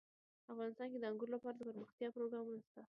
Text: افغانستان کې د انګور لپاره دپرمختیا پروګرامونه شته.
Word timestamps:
افغانستان 0.53 0.87
کې 0.91 0.97
د 0.99 1.03
انګور 1.09 1.29
لپاره 1.35 1.55
دپرمختیا 1.55 2.07
پروګرامونه 2.15 2.59
شته. 2.67 2.81